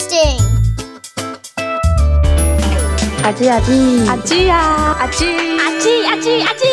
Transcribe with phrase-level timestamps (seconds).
[0.00, 0.40] interesting。
[3.22, 4.56] 阿基阿基阿基呀，
[4.98, 5.26] 阿基
[5.58, 6.64] 阿基阿基阿基，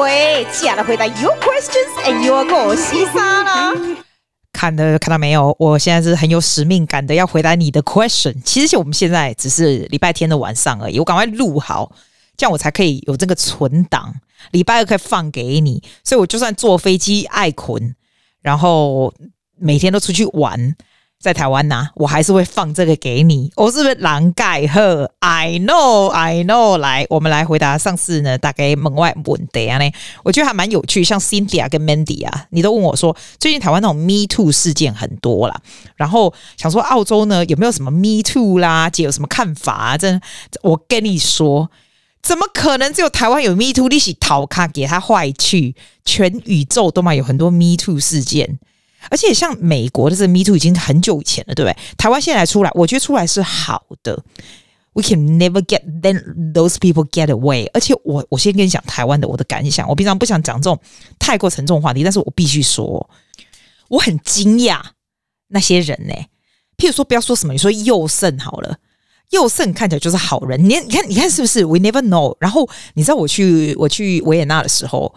[0.00, 3.72] 喂，亲爱的，回答 your questions and your 我西沙啦。
[4.52, 5.54] 看的看到没有？
[5.58, 8.34] 我现在是很有使命感的，要回答你的 question。
[8.44, 11.92] 其实我们现在只是礼拜天的晚上而已，我赶快录好，
[12.36, 14.12] 这样我才可以有这个存档，
[14.50, 15.82] 礼拜二可以放给你。
[16.04, 17.94] 所以我就算坐飞机爱困，
[18.40, 19.12] 然后
[19.56, 20.74] 每天都出去玩。
[21.22, 23.48] 在台湾呐、我还是会放这个给你。
[23.54, 26.78] 我是不是狼盖赫？I know, I know。
[26.78, 29.88] 来，我们来回答上次呢，大概门外问的啊呢，
[30.24, 31.04] 我觉得还蛮有趣。
[31.04, 35.54] 像 Cynthia 跟 Mandy 啊，你都问我说，最近台湾那种 Me Too 事件很多啦，
[35.94, 38.90] 然后想说澳洲呢有没有什么 Me Too 啦？
[38.90, 39.96] 姐有什么看法啊？
[39.96, 40.20] 真，
[40.62, 41.70] 我跟你说，
[42.20, 43.88] 怎么可能只有台湾有 Me Too？
[43.88, 48.58] 利息逃卡给他坏去，全宇宙都嘛有很多 Me Too 事件。
[49.10, 51.76] 而且像美国的这个 Me Too 已经很久以前了，对不对？
[51.96, 54.22] 台湾现在出来，我觉得出来是好的。
[54.94, 57.68] We can never get then those people get away。
[57.72, 60.78] 而且我我先跟你讲台湾的我的感想，我平常不想讲这种
[61.18, 63.08] 太过沉重话题，但是我必须说，
[63.88, 64.80] 我很惊讶
[65.48, 66.14] 那些人呢、
[66.76, 68.76] 譬如说，不要说什么，你说宥胜好了，
[69.30, 72.36] 宥胜看起来就是好人，你你看你看是不是？We never know。
[72.38, 75.14] 然后你知道我去我去维也纳的时候。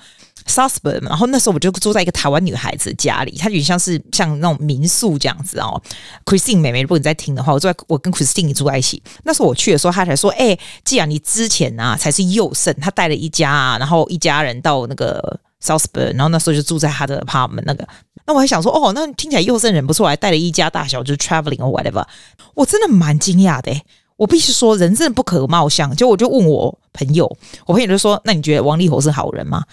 [0.47, 5.81] Salzburg 然后那时候我就住在一个台湾女孩子家里，她有点像是像那种民宿这样子哦。
[6.25, 9.01] Christine 妹妹，如果你在听的话，我住在我跟 Christine 住在一起。
[9.23, 17.87] 那时候我去的时候，她才说：“哎、既然你之前啊才是宥胜，他带了一家，啊，然后一家人到那个 Salzburg 然后那时候就住在他的 apartment 那个。
[18.27, 22.03] 那我还想说，哦，那听起来宥胜人不错，还带了一家大小，就是 traveling or whatever。
[22.53, 23.71] 我真的蛮惊讶的，
[24.15, 25.95] 我必须说，人真的不可貌相。
[25.95, 27.25] 就我就问我朋友，
[27.65, 29.63] 我朋友就说：“那你觉得王力宏是好人吗？”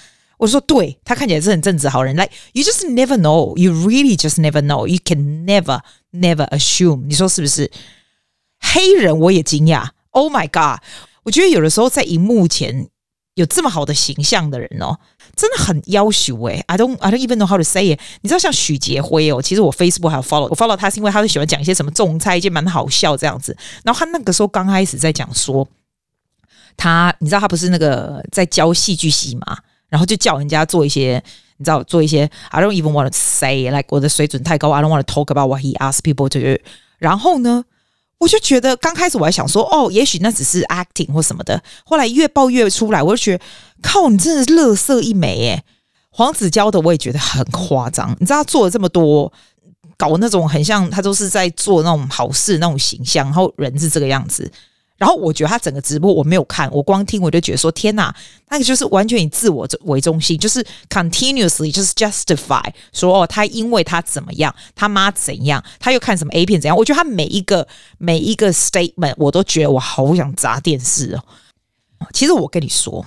[0.43, 2.17] 我说对，他看起来是很正直好人。
[2.17, 4.89] Like you just never know, you really just never know.
[4.89, 7.05] You can never, never assume。
[7.07, 7.71] 你说是不是？
[8.59, 9.91] 黑人我也惊讶。
[10.11, 10.83] Oh my god！
[11.23, 12.89] 我觉得有的时候在荧幕前
[13.35, 14.99] 有这么好的形象的人哦，
[15.37, 16.65] 真的很要求诶。
[16.67, 18.01] I don't, I don't even know how to say it。
[18.23, 23.57] 你知道像许杰辉哦，其实我 Facebook 还有 follow，我 follow 他是因为他是喜欢讲一些什么种菜，一些蛮好笑这样子。
[23.85, 25.69] 然后他那个时候刚开始在讲说，
[26.77, 29.59] 他你知道他不是那个在教戏剧系吗？
[29.93, 31.23] 然后就叫人家做一些，
[31.59, 32.29] 你知道，做一些。
[32.49, 34.71] I don't even want to say like 我的水准太高。
[34.71, 36.59] I don't want to talk about what he asked people to do。
[36.97, 37.63] 然后呢，
[38.17, 41.63] 我就觉得刚开始我还想说，哦，也许那只是 acting 或什么的。
[41.85, 43.45] 后来越爆越出来，我就觉得，
[43.83, 45.63] 靠，你真的是垃圾一枚耶！
[46.09, 48.17] 黄子佼的我也觉得很夸张。
[48.19, 49.31] 你知道他做了这么多，
[49.99, 54.51] 搞那种很像他都是在做那种好事那种形象，然后人是这个样子。
[55.03, 58.15] 然后我觉得他整个直播我没有看，我光听我就觉得说天哪，
[58.51, 66.77] 那个就是完全以自我为中心，就是 continuously 就是 justify 说哦，他因为他怎么样，他妈怎样，他又看什么 A 片怎样。
[66.77, 67.67] 我觉得他每一个
[67.99, 71.25] 每一个 statement 我都觉得我好想砸电视哦。
[72.13, 73.05] 其实我跟你说，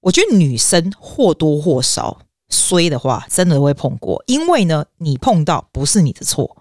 [0.00, 6.56] 我觉得女生或多或少衰的话，真的会碰过，因为呢，你碰到不是你的错，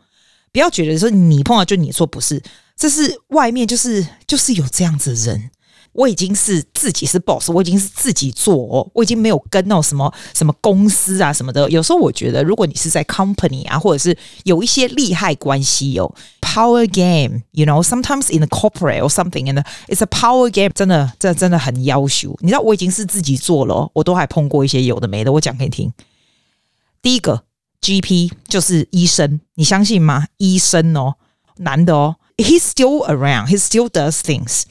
[0.51, 2.43] 不要觉得说你碰到就你的错，不是。
[2.75, 5.51] 这是外面就是就是有这样子的人，
[5.93, 11.69] 我已经是自己是 boss，我已经是自己做哦，我已经没有跟那种什么什么公司啊什么的。
[11.69, 22.35] 有时候我觉得，如果你是在 company 啊，或者是有一些利害关系哦，power game，you know，sometimes in the corporate or something，and it's a power game，真的，这真的很要求。
[22.41, 25.31] 你知道，我已经是自己做了，我都还碰过一些有的没的。
[25.31, 25.93] 我讲给你听，
[27.03, 27.43] 第一个
[27.81, 30.25] GP 就是医生，你相信吗？
[30.37, 31.13] 医生哦，
[31.57, 32.15] 男的哦。
[32.37, 33.47] He's still around.
[33.47, 34.63] He still does things.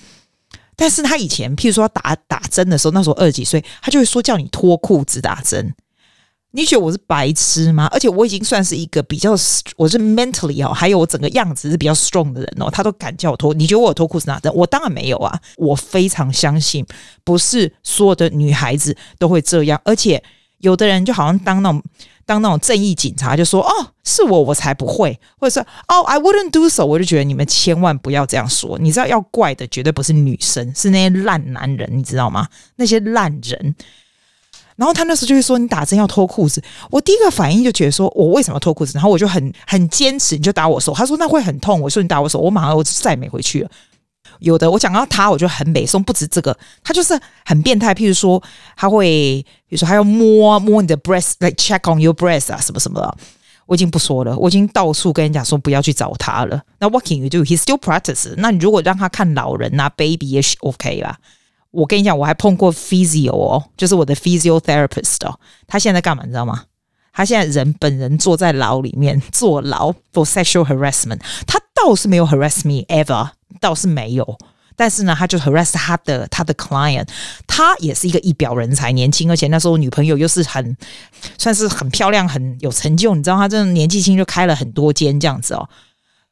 [0.74, 5.74] 但是他以前，譬如说打打针的时候，那时候二十几岁，他就会说叫你脱裤子打针。
[6.52, 7.88] 你觉得我是白痴吗？
[7.92, 9.32] 而且我已经算是一个比较，
[9.76, 13.54] 我是 mentally 哦，还有我整个样子是比较 strong 的人哦，他都敢叫我脱。
[13.54, 14.52] 你觉得我有脱裤子打针？
[14.54, 15.40] 我当然没有啊。
[15.56, 16.84] 我非常相信，
[17.22, 20.22] 不是所有的女孩子都会这样，而且
[20.58, 21.82] 有的人就好像当那种。
[22.24, 28.78] 当那种正义警察就说：“哦，是我，我才不会。”或者说：“哦，I wouldn't do so。”我就觉得你们千万不要这样说。
[28.78, 32.48] 你知道要怪的绝对不是女生，是那些烂男人，你知道吗？
[32.76, 33.74] 那些烂人。
[34.74, 40.94] 然后他那时候就会说：“你打针要脱裤子。”我第一个反应就觉得说：“我为什么要脱裤子？”然后我就很很坚持，你就打我手。
[40.94, 43.70] 他说：“那会很痛。”我说：“你打我手。”我马上我就再也没回去了。
[44.40, 47.94] 有的我讲到他，我就很美颂，不止这个，他就是很变态。
[47.94, 48.42] 譬如说，
[48.76, 53.16] 他会，比如说，他要摸摸你的 breast，like check on your breast 啊，什么什么的。
[53.66, 56.60] 我已经不说了，我已经到处跟人讲说不要去找他了。
[56.78, 58.34] 那 what can you do？He still practice。
[58.36, 61.16] 那你如果让他看老人啊，baby 也许 OK 啦。
[61.70, 65.38] 我跟你讲，我还碰过 physio 哦，就是我的 physiotherapist 哦。
[65.66, 66.24] 他现在干嘛？
[66.24, 66.64] 你知道吗？
[67.14, 71.20] 他现在人本人坐在牢里面坐牢 for sexual harassment。
[71.46, 74.38] 他倒是没有 harass me ever，倒是没有。
[74.74, 77.06] 但是呢，他就 harass 他的他的 client，
[77.46, 80.76] 他也是一个一表人才，年轻，而且那时候女朋友又是很
[81.36, 83.14] 算是很漂亮，很有成就。
[83.14, 85.68] 你知道他这种年纪轻就开了很多间这样子哦。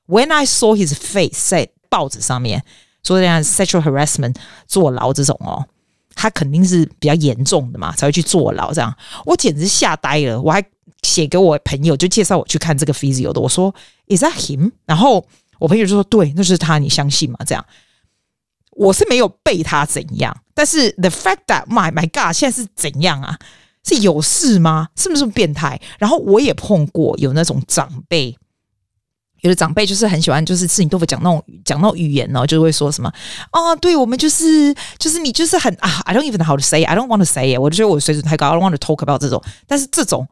[0.06, 2.64] When I saw his face 在报纸上面
[3.04, 4.34] 说这样 sexual harassment
[4.66, 5.66] 坐牢这种哦，
[6.14, 8.92] 他肯定是比较严重的嘛，才会去坐牢这样。
[9.26, 10.64] 我简直吓呆了，我还
[11.02, 13.40] 写给我朋友，就介绍我去看这个 physio 的。
[13.40, 13.72] 我说
[14.08, 14.72] Is that him？
[14.86, 15.24] 然后
[15.60, 17.38] 我朋友就说对，那是他，你相信吗？
[17.46, 17.64] 这样。
[18.72, 23.38] 我是没有被他怎样，但是 the fact that my my God 现在是怎样啊？
[23.84, 24.88] 是有事吗？
[24.96, 25.78] 是不是变态？
[25.98, 28.34] 然后我也碰过有那种长辈，
[29.40, 33.12] 有的长辈就是很喜欢，就是吃你豆腐讲那种讲那种语言哦，就会说什么
[33.50, 39.02] 啊，对我们就是就是你就是很啊，I don't even know how to say，I don't want to say it，我就觉得我水准太高，I don't want to talk
[39.02, 40.26] about 这种，但是这种。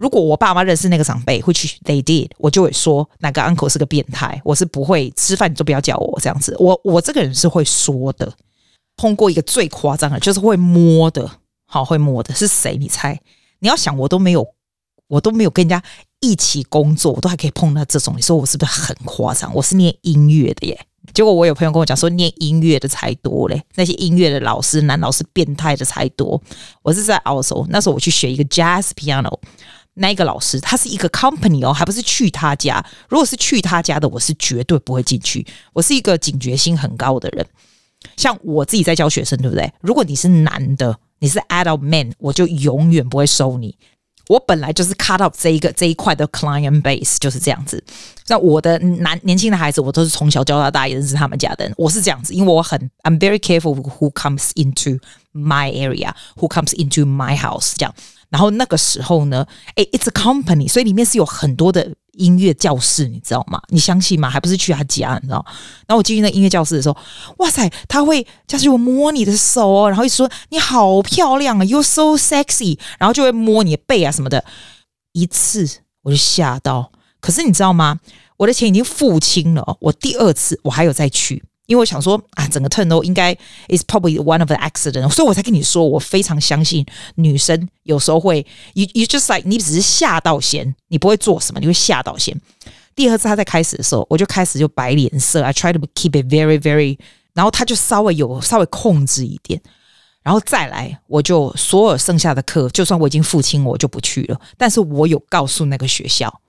[0.00, 4.40] 如果我爸妈认识那个长辈，which they did，我就会说那个 uncle 是个变态。
[4.42, 6.56] 我是不会吃饭，你就不要叫我这样子。
[6.58, 8.32] 我我这个人是会说的。
[8.96, 11.30] 碰过一个最夸张的，就是会摸的，
[11.66, 12.76] 好会摸的是谁？
[12.78, 13.18] 你猜？
[13.58, 14.46] 你要想，我都没有，
[15.08, 15.82] 我都没有跟人家
[16.20, 18.14] 一起工作，我都还可以碰到这种。
[18.16, 19.54] 你说我是不是很夸张？
[19.54, 20.78] 我是念音乐的耶。
[21.14, 26.40] 结果我有朋友跟我讲说，念音乐的才多嘞，那些音乐的老师，男老师变态的才多。
[26.82, 29.38] 我是在澳洲，那时候我去学一个 jazz piano。
[29.94, 32.84] 那一个老师，他是一个 company 哦，还不是去他家。
[33.08, 35.46] 如果是去他家的，我是绝对不会进去。
[35.72, 37.46] 我是一个警觉心很高的人，
[38.16, 39.70] 像我自己在教学生，对不对？
[39.80, 43.76] 如果你是男的，你是 adult man，我就永远不会收你。
[44.28, 47.82] 我本来就是 cut up 这一个这一块的 client base 就是这样子。
[48.28, 51.74] 那我的男年轻的孩子，我都是从小教到大，也认识他们家的人。
[51.76, 54.98] 我是这样子，因为我很 I'm very careful who comes into
[55.32, 57.94] my area，who comes into my house 这样。
[58.28, 59.44] 然后那个时候呢，
[59.74, 63.60] 诶，it's a company，所以里面是有很多的音乐教室，你知道吗？
[63.68, 64.28] 你相信吗？
[64.28, 65.44] 还不是去他家，你知道？
[65.86, 66.96] 然后我进去那音乐教室的时候，
[67.38, 74.44] 哇塞，他会就是我摸你的手哦，然后一说你好漂亮啊，you're so sexy，然后就会摸你的背啊什么的。
[75.12, 75.68] 一次
[76.02, 77.98] 我就吓到，可是你知道吗？
[78.36, 81.42] 我的钱已经付清了，我第二次我还有再去。
[81.70, 83.32] 因为我想说啊，整个 turn 都应该
[83.68, 86.84] is probably one of the accident，所以我才跟你说，我非常相信
[87.14, 88.44] 女生有时候会
[88.74, 92.36] ，you you just like 你只是吓到先，你不会做什么，你会吓到先。
[92.96, 96.98] 第二次他在开始的时候，我就开始就摆脸色，I try to keep it very very，
[97.34, 99.60] 然后他就稍微有稍微控制一点，
[100.24, 104.40] 然后再来，我就所有剩下的课，就算我已经付清，我就不去了。
[104.58, 106.40] 但是我有告诉那个学校。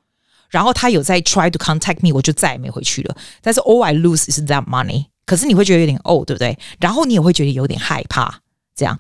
[0.50, 3.16] 然后他有在 try to contact me，我就再也没回去了。
[3.42, 5.06] 但是 all I lose is that money。
[5.32, 6.60] 可是你会觉得有点哦，对不对？
[6.78, 8.42] 然后你也会觉得有点害怕。
[8.76, 9.00] 这样，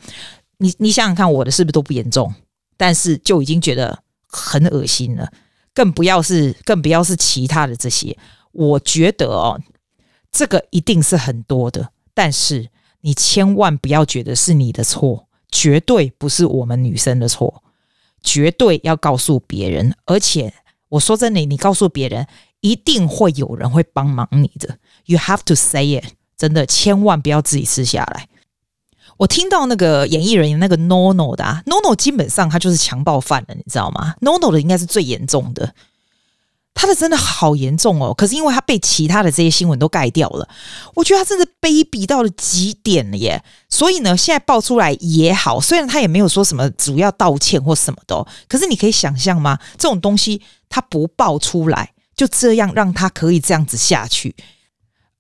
[0.59, 2.33] 你你想想看，我的是不是都不严重？
[2.77, 5.29] 但是就已经觉得很恶心了。
[5.73, 8.17] 更不要是更不要是其他的这些。
[8.53, 9.59] 我觉得哦，
[10.31, 11.89] 这个一定是很多的。
[12.13, 12.69] 但是
[13.01, 17.61] 你千万不要觉得是你的错，绝对不是我们女生的错，
[18.23, 20.53] 绝对要告诉别人，而且。
[20.91, 22.27] 我说真的，你告诉别人，
[22.59, 24.77] 一定会有人会帮忙你的。
[25.05, 26.03] You have to say it，
[26.41, 28.27] 真的，千万不要自己吃下来。
[29.17, 35.75] 我听到那个演艺人员那个 NONO 的啊，NONO 基本上他就是强暴犯了，你知道吗？NONO 的应该是最严重的。
[36.73, 40.49] 他的真的好严重哦，可是因为他被其他的这些新闻都盖掉了，
[40.95, 43.43] 我觉得他真的卑鄙到了极点了耶。
[43.69, 49.59] 所以呢，现在爆出来也好，虽然他也没有说什么主要道歉或什么的，可是你可以想象吗？
[49.77, 54.35] 这种东西他不爆出来，就这样让他可以这样子下去。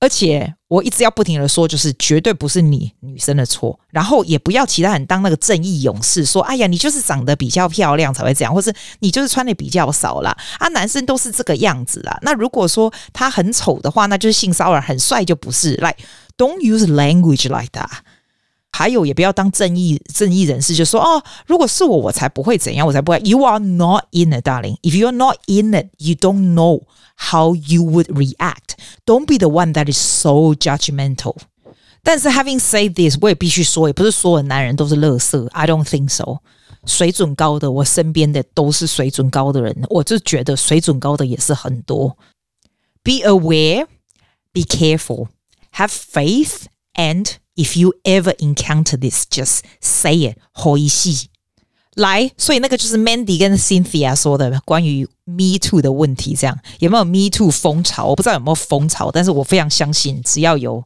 [0.01, 12.17] 而且我一直要不停的说，就是绝对不是你女生的错，然后也不要其他人当那个正义勇士，说哎呀，你就是长得比较漂亮才会这样，或是你就是穿的比较少啦，啊，男生都是这个样子啦。
[12.23, 15.75] 那如果说他很丑的话，那就是性骚扰；很帅就不是。
[15.75, 15.97] Like
[16.35, 17.89] don't use language like that。
[18.72, 23.18] 还有，也不要当正义正义人士，就说哦，如果是我，我才不会怎样，我才不会。
[23.20, 24.78] You are not in it, darling.
[24.82, 26.82] If you are not in it, you don't know.
[27.18, 28.76] How you would react?
[29.06, 31.36] Don't be the one that is so judgmental.
[32.02, 35.48] 但是 having said this，我也必须说，也不是所有男人都是垃圾。
[35.52, 36.40] I don't think so。
[36.84, 42.16] 水准高的，我身边的都是水准高的人，我就觉得水准高的也是很多。
[43.02, 43.86] Be aware,
[44.52, 45.28] be careful,
[45.72, 50.38] have faith, and if you ever encounter this, just say it.
[50.52, 51.28] 好意思。
[51.94, 58.06] 来，所以那个就是 Mandy 跟 Cynthia 说的关于 Me Too 的问题，这样有没有 Me Too 风潮？
[58.06, 60.84] 我不知道有没有风潮，但是我非常相信，只要有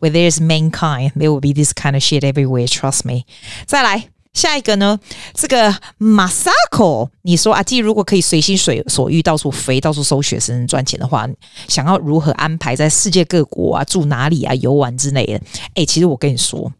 [0.00, 2.68] Where there is mankind, there will be this kind of shit everywhere.
[2.68, 3.22] Trust me。
[3.66, 4.99] 再来， 下一个呢？
[5.33, 11.27] 这个 Masako，你说阿基如果可以随心所欲到处飞、到处收学生赚钱的话，
[11.67, 15.39] 想要如何安排在世界各国啊、住哪里啊、游玩之类的？
[15.75, 16.71] 哎，其实我跟你说，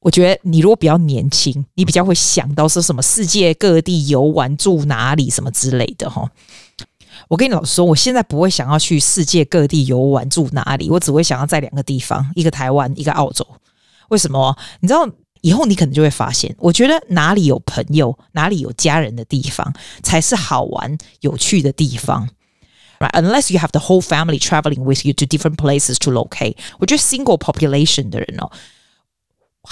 [0.00, 6.28] 我觉得你如果比较年轻，你比较会想到说什么世界各地游玩、住哪里什么之类的哈。
[7.28, 13.46] 我跟你老实说，我现在不会想要去世界各地游玩、住哪里，我只会想要在两个地方，一个台湾，一个澳洲。
[14.08, 14.56] 为什么？
[14.80, 15.08] 你知道？
[15.46, 19.72] 以后你可能就会发现，我觉得哪里有朋友，哪里有家人的地方，
[20.02, 22.28] 才是好玩、有趣的地方。
[22.98, 23.12] Right?
[23.12, 27.38] Unless you have the whole family traveling with you to different places to locate，我觉得 single
[27.38, 28.50] population 的人哦，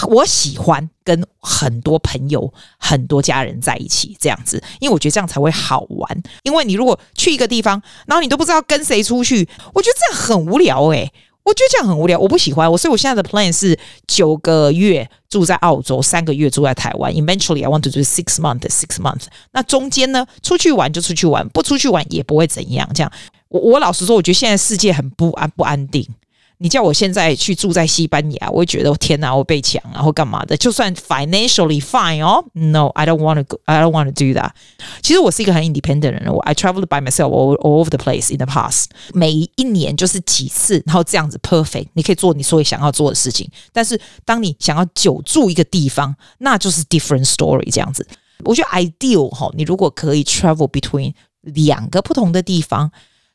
[0.07, 6.23] 我喜欢跟很多朋友、很多家人在一起这样子，因为我觉得这样才会好玩。
[6.45, 11.13] 因为你如果去一个地方，然后你都不知道跟谁出去，我觉得这样很无聊诶。
[11.45, 17.13] 我觉得这样很无聊，我不喜欢我，所以我现在的 plan 是九个月住在澳洲，三个月住在台湾。
[17.13, 19.27] Eventually, I want to do six months, six months。
[19.53, 22.89] 那中间呢，出去玩就出去玩，不出去玩也不会怎样。
[22.95, 23.13] 这样，
[23.49, 26.09] 我我老实说，我觉得现在世界很不安不安定。
[26.65, 30.57] 你叫我现在去住在西班牙，我会觉得天哪，我被抢啊，或干嘛的？
[30.57, 34.53] 就算 financially fine 哦，No，I don't want to go，I don't want to do that。
[35.03, 38.87] 其实我是一个很 independent 的人，我 I traveled by myself all, all over the place in the past。
[39.13, 43.47] 每一年就是几次，然后这样子 perfect，你可以做你所有想要做的事情。
[43.71, 48.09] 但是当你想要久住一个地方，那就是 different story 这样子。
[48.43, 52.91] 我觉得 ideal 哈，你如果可以 travel between 两个不同的地方，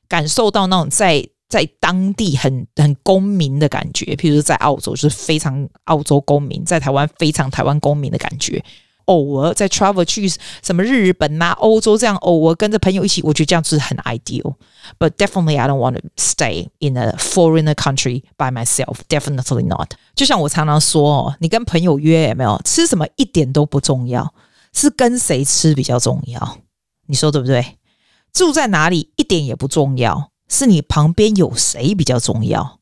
[0.07, 1.29] 感受到那种在。
[1.49, 8.63] 在当地很很公民的感觉，譬如在澳洲就是非常澳洲公民，在台湾非常台湾公民的感觉。
[9.05, 10.29] 偶尔在 travel 去
[10.61, 14.53] 什么日本啊、欧洲这样，偶尔跟着朋友一起，我觉得这样子很 ideal。
[14.99, 18.97] But definitely I don't want to stay in a foreigner country by myself.
[19.09, 19.93] Definitely not。
[20.13, 24.31] 就像我常常说哦，你跟朋友约有没有吃什么一点都不重要，
[24.73, 26.59] 是跟谁吃比较重要。
[27.07, 27.65] 你说对不对？
[28.31, 30.28] 住在哪里一点也不重要。
[30.49, 32.79] 是你旁边有谁比较重要，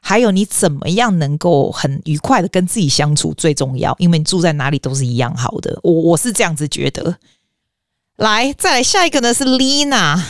[0.00, 5.78] 还有你怎么样能够很愉快的跟自己相处最重要，因为你住在哪里都是一样好的。
[5.82, 7.18] 我我是这样子觉得。
[8.16, 10.20] 来，再来下一个呢是 Lina。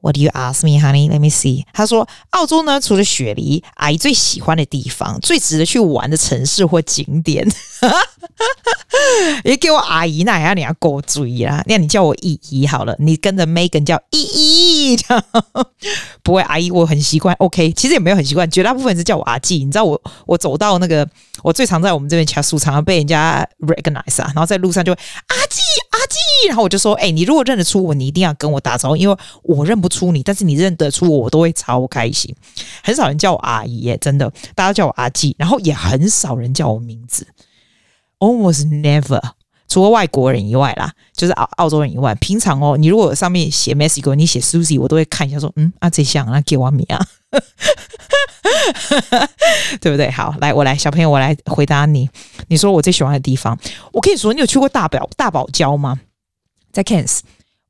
[0.00, 1.10] What do you ask me, honey?
[1.10, 1.64] Let me see。
[1.72, 7.46] 他说，澳洲呢，除了雪梨，阿姨最喜欢的地方，最值得去玩的城市或景点。
[9.44, 11.62] 也给我阿姨，那也要你要给我注意啦。
[11.66, 15.24] 那你叫我姨姨好了，你跟着 Megan 叫姨姨，这样
[16.22, 16.42] 不会。
[16.42, 17.72] 阿姨我很习惯，OK。
[17.72, 19.64] 其实也没有很习惯，绝大部分是叫我阿季。
[19.64, 21.06] 你知道我我走到那个，
[21.42, 25.98] 我最常在我们这边吃素，常常被人家 recognize 啊，然后在路上就阿季阿，
[26.48, 32.34] 然后我就说，哎、你如果认得出我，你一定要跟我打招呼，因为我认不出你，但是你认得出我，我都会超开心。
[32.82, 37.26] 很少人叫我阿姨耶，真的，大家叫我阿季，然后也很少人叫我名字。
[38.18, 39.22] Almost never，
[39.68, 42.14] 除了外国人以外啦，就是澳澳洲人以外。
[42.16, 47.06] 平常哦，你如果上面写 Mexico，你写 Susie，我都会看一下说，嗯啊，这像啊，给我米啊，
[49.80, 50.10] 对不对？
[50.10, 52.10] 好，来，我来，小朋友，我来回答你。
[52.48, 53.56] 你说我最喜欢的地方，
[53.92, 56.00] 我跟你说，你有去过大堡大堡礁吗？
[56.78, 57.18] 在 Cans，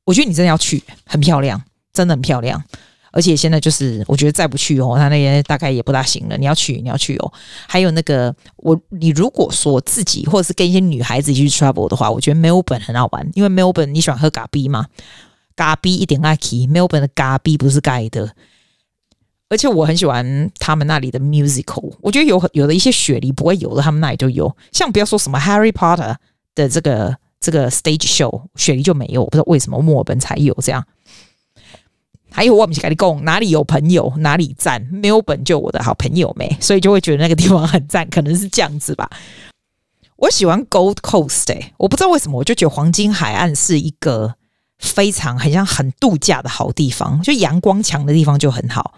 [0.05, 1.59] 我觉得你真的要去，很漂亮，
[1.91, 2.63] 真的很漂亮。
[3.11, 6.37] 而且现在就是，我觉得再不去哦，他那边大概也不大行了。
[6.37, 7.33] 你要去，你要去哦。
[7.67, 14.85] 还有那个，我你如果说自己或者是跟一些女孩子一起去 travel 的话，我觉得 Melbourne 很好玩，因为 Melbourne 你喜欢喝咖啡吗？
[15.55, 18.35] 咖啡一点爱奇，Melbourne 的咖啡不是盖的。
[19.49, 24.55] 而且我很喜欢他们那里的 musical，我觉得有有的一些雪梨不会有的，他们那里就有。
[24.71, 26.15] 像不要说什么 Harry Potter
[26.53, 30.85] 的这个这个 stage show，雪梨就没有，我不知道为什么墨尔本才有这样。
[32.31, 39.09] 还有我们去跟你讲，哪里有朋友哪里赞，没有本就我的好朋友没，所以就会觉得那个地方很赞，可能是这样子吧。
[40.15, 44.35] 我喜欢 Gold Coast，欸，我不知道为什么，我就觉得黄金海岸是一个
[44.77, 48.93] 非常很像很度假的好地方，就阳光强的地方就很好。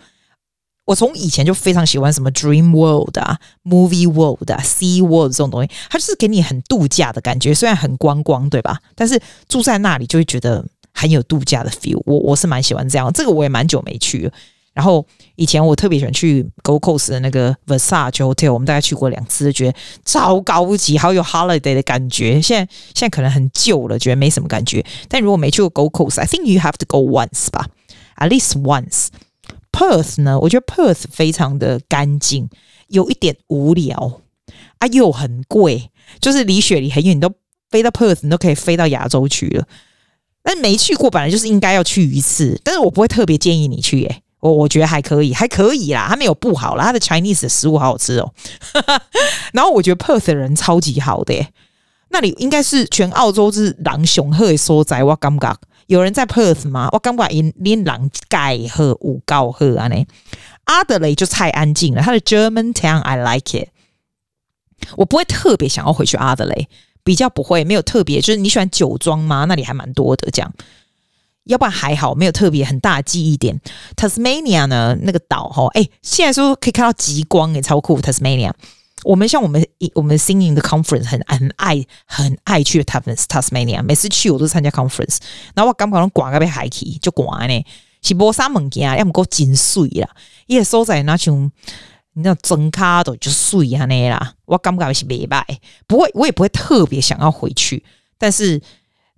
[0.85, 8.79] 我从以前就非常喜欢什么 Dream World 啊、Movie World 啊、Sea World 这种东西，它就是给你很度假的感觉，虽然很观光，对吧？
[8.95, 10.65] 但是住在那里就会觉得。
[10.93, 14.31] 很有度假的 feel，我我是蛮喜欢这样，这个我也蛮久没去了。
[14.73, 15.03] 然后
[15.37, 22.41] 以前我特别喜欢去 Go Coats 的那个 Versace Hotel，我们大概去过两次，觉得超高级，好有 holiday 的感觉。
[22.41, 24.85] 现在现在可能很旧了，觉得没什么感觉。
[25.07, 27.67] 但如果没去过 Go Coats，I think you have to go once 吧
[28.17, 29.07] ，at least once。
[29.71, 32.49] Perth 呢，我觉得 Perth 非常的干净，
[32.87, 34.21] 有一点无聊
[34.79, 37.31] 啊，又很贵，就是离雪梨很远，你都
[37.69, 39.67] 飞到 Perth，你都可以飞到亚洲去了。
[40.43, 42.59] 但没去过，本来就是应该要去一次。
[42.63, 48.33] 但是我不会特别建议你去，诶，我我觉得还可以，还可以啦，它没有不好啦，它的 Chinese 的食物好好吃哦。
[49.53, 51.47] 然后我觉得 Perth 的人超级好的，
[52.09, 55.03] 那里应该是全澳洲是狼熊鹤的所在。
[55.03, 55.57] 我感觉
[55.87, 56.89] 有人在 Perth 吗？
[56.91, 60.05] 我感觉因连狼盖鹤五高鹤啊呢。
[60.65, 63.69] 阿德雷就太安静了，它的 German Town I like it。
[64.95, 66.67] 我不会特别想要回去阿德雷，
[67.03, 68.21] 比较不会，没有特别。
[68.21, 69.45] 就是你喜欢酒庄吗？
[69.45, 70.53] 那里还蛮多的，这样。
[71.45, 73.59] 要不然还好，没有特别很大的记忆点。
[73.95, 77.99] Tasmania 呢，那个岛哈，哎，现在说可以看到极光，哎，超酷。
[77.99, 78.53] Tasmania，
[79.03, 85.17] 我们像我们我们 singing 的 conference 很很爱很爱去 Tasmania，每次去我都参加 conference，
[85.55, 87.65] 然后我刚刚挂个被海去就挂呢，
[88.01, 90.09] 是无啥物件，要么够真水啦，
[90.47, 91.51] 伊个所在那像
[92.13, 95.43] 你知道真卡都就水安尼啦，我感觉是袂歹，
[95.87, 97.83] 不会，我也不会特别想要回去，
[98.17, 98.61] 但是。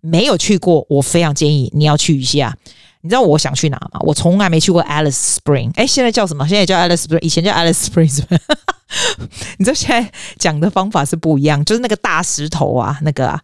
[0.06, 2.58] 没有去过，我非常建议你要去一下。
[3.04, 4.00] 你知道我想去哪吗？
[4.00, 5.72] 我从来没去过 Alice Spring。
[5.76, 6.48] 哎，现在叫什么？
[6.48, 8.24] 现在叫 Alice Spring，以前叫 Alice Springs。
[9.58, 13.42] 你知道现在讲的方法是不一样，就是那个大石头啊，那个啊，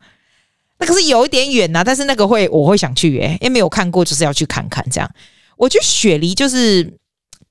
[0.79, 5.11] 那个是有一点远呐、啊，但是那个会我会想去耶，因为没有看过，就是要去看看这样。
[5.57, 6.97] 我觉得雪梨就是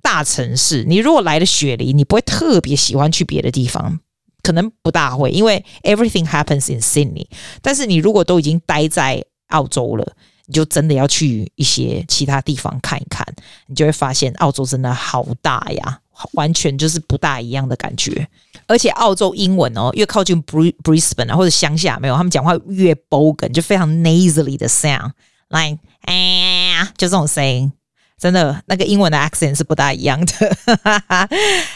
[0.01, 4.01] 大城市，你如果来了雪梨，你不会特别喜欢去别的地方。
[4.41, 7.27] 可能不大会，因为 everything happens in Sydney。
[7.61, 10.13] 但是你如果都已经待在澳洲了，
[10.49, 13.23] 你就真的要去一些其他地方看一看，
[13.67, 16.01] 你就会发现澳洲真的好大呀，
[16.33, 18.27] 完全就是不大一样的感觉。
[18.67, 27.71] 而且澳洲英文哦，越靠近 Brisbane 啊或者乡下，没有他们讲话越 bogan，就非常 nasally 的 sound，like 哎，就这种声音，
[28.19, 31.29] 真的那个英文的 accent 是不大一样的。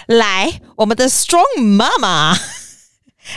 [0.17, 2.39] 来，我们的 Strong Mama。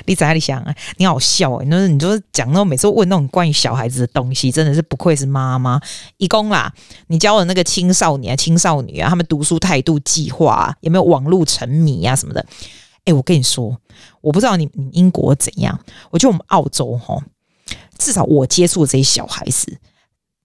[0.05, 0.75] 你在哪里想啊？
[0.97, 1.65] 你好笑哎、欸！
[1.69, 5.79] 那你说讲那种每次问那种关于小孩子的东西，真的是不愧是妈妈。
[6.17, 6.73] 一共啦，
[7.07, 12.45] 你教的那个青少年、青少女啊，他们读书态度计划、有没有网络沉迷啊什么的？
[13.05, 13.79] 哎、我跟你说，
[14.21, 17.21] 我不知道你你英国怎样，我觉得我们澳洲哈，
[17.97, 19.77] 至少我接触的这些小孩子，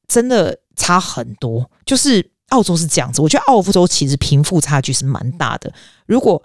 [0.06, 1.70] 真的差很多。
[1.86, 5.72] 就是澳洲是这样子，我觉得澳洲其实贫富差距是蛮大的。
[6.04, 6.42] 如果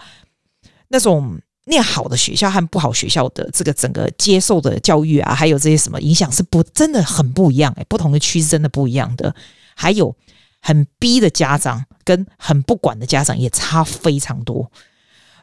[0.88, 1.38] 那种。
[1.66, 9.34] 念好的学校和不好学校的这个整个接受的教育啊，还有这些什么影响是不真的很不一样诶、不同的区是真的不一样的。
[9.76, 10.16] 还有
[10.62, 14.72] 很逼的家长跟很不管的家长也差非常多。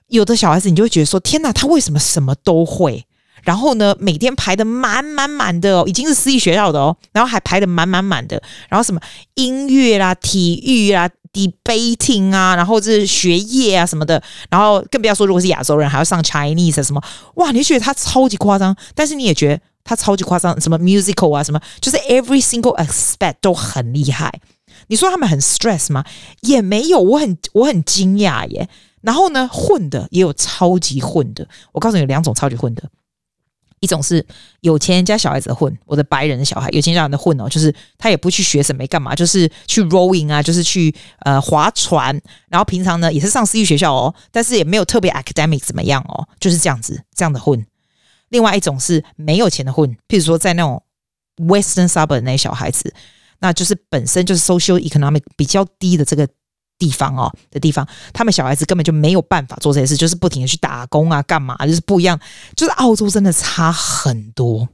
[0.09, 3.05] 有的小孩子你就会觉得说：天哪，他为什么什么都会？
[3.43, 8.41] 然后呢，每天排得满满满的哦，已经是私立学校的哦，然后还排得满满满的。
[8.69, 9.01] 然后什么
[9.35, 11.11] 音乐啦、体育啦。
[11.33, 17.03] Debating 啊，然后这是学业啊什么的，然后更不要说如果是亚洲人还要上 Chinese 什么，
[17.37, 24.41] 哇，你就觉得他超级夸张，但是你也觉得他超级夸张，什么 musical 啊什么，就是 every single aspect 都很厉害。
[24.89, 26.05] 你说他们很 stress 吗？
[26.41, 28.69] 也没有，我很我很惊讶耶。
[29.01, 32.85] 然后呢，混的也有超级混的，我告诉你有两种超级混的。
[33.83, 34.25] 一种是
[34.61, 42.19] 有钱人家小孩子混，我的白人的小孩，有钱人家的混哦，就是他也不去学什么，没干嘛，就是去 rowing 啊，就是去呃划船，
[42.49, 47.67] 然后平常呢也是上私立学校哦，但是也没有特别 academic 怎么样哦，就是这样子这样的混。
[48.29, 50.81] 另外一种是没有钱的混，譬如说在那种
[51.39, 52.95] western suburb 那些小孩子，
[53.41, 56.29] 那就是本身就是 social economic 比较低的这个。
[56.83, 62.19] 地方哦的地方，他们小孩子根本就没有办法做这些事，就是不停的去打工啊，干嘛，就是不一样。
[62.57, 64.69] 就是澳洲真的差很多，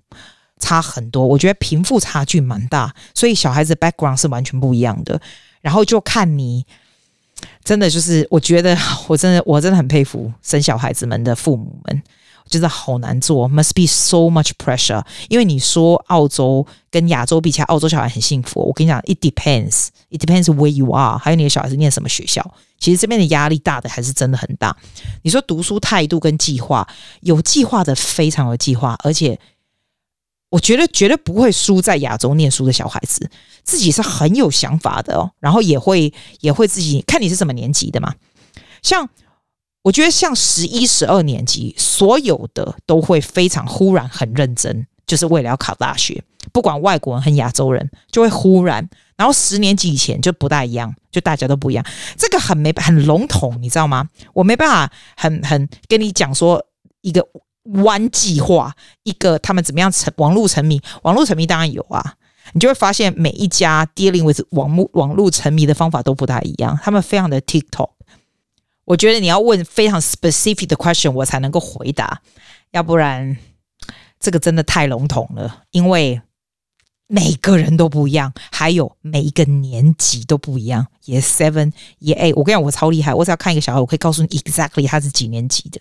[0.59, 1.27] 差很多。
[1.27, 5.21] 我觉得贫富差距蛮大，所以小孩子 background 是完全不一样的。
[5.61, 6.65] 然后就看你，
[7.63, 8.75] 真的就是，我觉得
[9.07, 12.03] 我真的我真的很佩服生小孩子们的父母们。
[12.49, 15.05] 真的好难做，must be so much pressure。
[15.29, 18.61] 因为你说澳洲跟亚洲比起来，澳洲小孩很幸福。
[18.61, 22.55] 我跟你讲，it depends，it depends where you are，还有你的小孩子念什么学校。
[22.79, 24.77] 其实这边的压力大的还是真的很大。
[25.23, 26.89] 你说读书态度跟计划，
[27.21, 29.39] 有计划的非常有计划，而且
[30.51, 33.31] 我觉得绝对不会输在亚洲念书的小孩子，
[33.65, 38.15] 自己是很有想法的哦，然后也会也会自己看你是什么年级的嘛，
[38.83, 39.09] 像。
[39.83, 46.23] 我觉得像十一、十二年级，所有的都会非常忽然很认真，就是为了要考大学。
[46.53, 48.89] 不管外国人和亚洲人，就会忽然。
[49.17, 51.85] 然后十年级以前就不大一样，就大家都不一样。
[52.17, 54.09] 这个很没很笼统，你知道吗？
[54.33, 56.65] 我没办法很很跟你讲说
[57.01, 57.27] 一个
[57.65, 60.81] one 计划，一个他们怎么样沉网络沉迷。
[61.03, 62.15] 网络沉迷当然有啊，
[62.53, 66.79] 你就会发现每一家 dealing with 网络网络沉迷的方法都不大一样。
[66.83, 67.91] 他们非常的 TikTok。
[68.89, 72.23] 我觉得你要问非常 specific 的 question，我才能够回答，
[72.71, 73.37] 要不然
[74.19, 75.65] 这个真的太笼统了。
[75.73, 76.19] 因为
[77.07, 80.87] 每个人都不一样，还有每一个年级都不一样。
[81.05, 85.79] 也 seven 也 eight，我跟你讲，我超厉害，我只要看一个小孩，我可以告诉你 exactly 他是几年级的，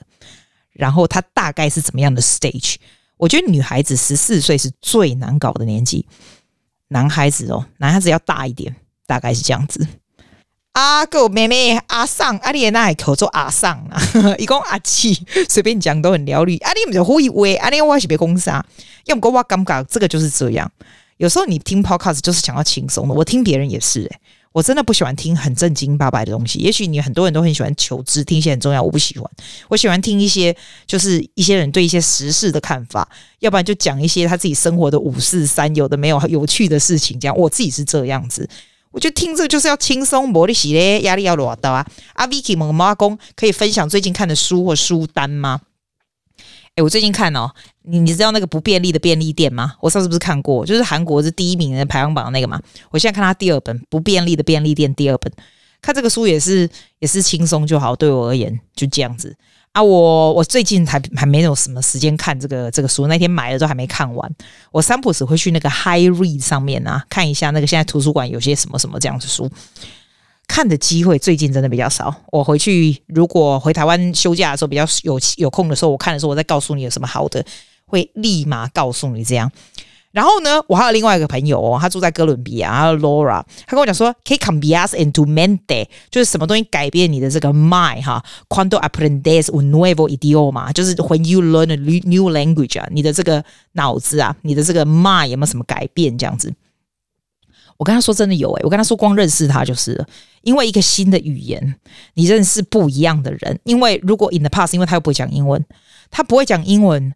[0.74, 2.76] 然后他大概是怎么样的 stage。
[3.16, 6.06] 我觉得女孩子十四岁是最难搞的年纪，
[6.90, 9.88] 男孩子哦，男孩子要大一点，大概是这样子。
[10.78, 14.00] 阿哥妹妹阿桑阿丽那还口做阿桑啊，
[14.38, 15.12] 一共阿七，
[15.50, 16.56] 随便讲都很撩女。
[16.58, 18.64] 阿丽不就胡以为阿丽我是别公司啊，
[19.06, 20.72] 要不过我感觉这个就是这样。
[21.18, 24.20] 有时候你听 podcast 就是想要轻松的，我听别人也是诶、
[24.52, 26.60] 我真的不喜欢听很正经八百的东西。
[26.60, 29.28] 也许你很多人都很喜欢求知，听一些很重要，我不喜欢。
[29.70, 33.10] 我喜欢听一些就是一些人对一些时事的看法，
[33.40, 37.20] 要不然就讲一些他自己生活的五四三，有的没有有趣的事情。
[37.20, 38.48] 这样我自己是这样子。
[38.92, 41.86] 我觉得听这个就是要轻松，没得洗嘞，压力要落到啊。
[42.14, 45.62] 阿 Vicky 某妈公可以分享最近看的书或书单吗？
[46.76, 47.52] 诶，我最近看哦，
[47.84, 49.74] 你你知道那个不便利的便利店吗？
[49.82, 52.62] 我上次不是看过，就是韩国是第一名的排行榜那个嘛。
[52.92, 55.32] 我现在看他第二本《不便利的便利店》第二本，
[55.82, 56.70] 看这个书也是
[57.00, 59.36] 也是轻松就好，对我而言就这样子。
[59.74, 64.36] 啊，我我最近还还没有什么时间看这个这个书，那天买了都还没看完。
[64.72, 69.50] 我三不时会去那个 High Read 上面啊，看一下那个现在图书馆有些什么什么这样子书。
[70.48, 72.24] 看的机会最近真的比较少。
[72.32, 77.46] 我回去如果回台湾休假的时候比较有有空的时候，我看的时候我再告诉你有什么好的，
[77.86, 79.52] 会立马告诉你这样。
[80.18, 91.76] 然后呢，我还有另外一个朋友哦，他住在哥伦比亚，他 Laura，他跟我讲说，可以 Cambias en tu mente，就是什么东西改变你的这个 mind 哈，cuando aprendes un nuevo idioma，就是 when you learn a
[91.76, 96.18] new language 啊，你的这个脑子啊，你的这个 mind 有没有什么改变？
[96.18, 96.52] 这样子，
[97.78, 100.08] 我跟他说真的有诶、我跟他说光认识他就是了，
[100.42, 101.76] 因为一个新的语言，
[102.16, 105.64] 你认识不一样的人，因为如果 in the past，因为他又不会讲英文，
[106.10, 107.14] 他不会讲英文。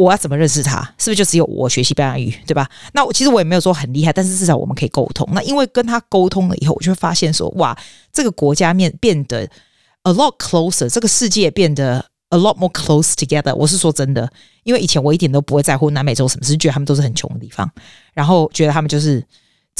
[0.00, 0.80] 我要怎么认识他？
[0.98, 2.68] 是不是就只有我学西班牙语，对吧？
[2.92, 5.28] 那我其实我也没有说很厉害，但是至少我们可以沟通。
[5.32, 7.76] 那因为跟他沟通了以后，我就会发现说，哇，
[8.12, 9.42] 这个国家面变得
[10.04, 13.54] a lot closer，这个世界变得 a lot more close together。
[13.54, 14.30] 我是说真的，
[14.64, 17.70] 因为以前我一点都不会在乎南美洲什么是，觉得他们都是很穷的地方，
[18.14, 19.24] 然后觉得他们就是。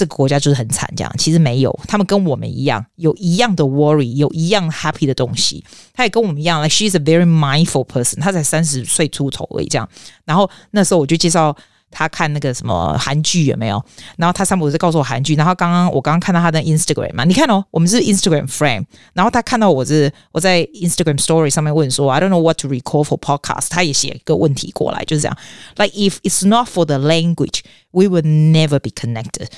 [0.00, 5.62] 这个国家就是很惨，这样其实没有，他们跟我们一样，有一样的 worry，有一样 happy 的东西。
[5.92, 8.18] 他也跟我们一样，like she is a very mindful person。
[8.18, 9.86] 他才三十岁出头而已，这样。
[10.24, 11.54] 然后那时候我就介绍
[11.90, 13.84] 他看那个什么韩剧有没有？
[14.16, 15.34] 然后他三不就告诉我韩剧。
[15.34, 18.86] 然后刚刚我刚刚看到他的 Instagram 嘛，你看哦，我们是 Instagram friend。
[19.12, 23.66] 然后他看到我是我在 Instagram Story 上面问说，I don't know what to record for podcast。
[23.68, 25.36] 他也写一个问题过来，就是这样
[25.76, 27.60] ，like if it's not for the language,
[27.90, 29.48] we would never be connected。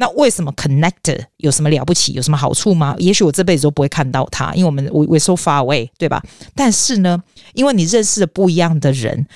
[0.00, 2.12] 那为什么 connected 有什么了不起？
[2.12, 2.94] 有什么好处吗？
[2.98, 6.22] 也许我这辈子都不会看到他，因为我们 we we so far away，对吧？
[6.54, 7.22] 但是呢，
[7.54, 9.26] 因为你认识了不一样的人，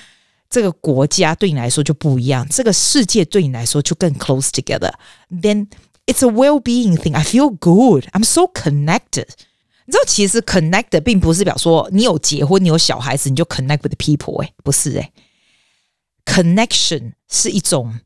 [0.51, 5.65] 这个国家对你来说就不一样，这个世界对你来说就更 close together。Then
[6.05, 7.15] it's a well-being thing.
[7.15, 8.05] I feel good.
[8.11, 9.29] I'm so connected.
[9.87, 14.43] 你知道，其实 connected 并不是表说你有结婚，你有小孩子，你就 connect with the people。
[14.43, 15.11] 诶，不是诶，
[16.23, 17.99] connection 是一种，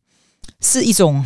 [0.62, 1.26] 是一种。